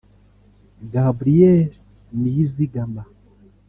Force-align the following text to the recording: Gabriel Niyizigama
Gabriel 0.93 1.69
Niyizigama 2.19 3.03